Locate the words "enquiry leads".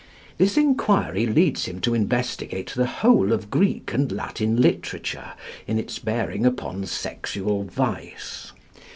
0.57-1.65